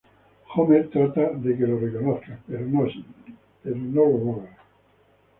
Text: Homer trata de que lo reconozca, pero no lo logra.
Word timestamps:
Homer 0.55 0.87
trata 0.89 1.25
de 1.35 1.55
que 1.55 1.67
lo 1.67 1.77
reconozca, 1.77 2.39
pero 2.47 2.65
no 2.65 2.81
lo 4.01 4.17
logra. 4.17 4.57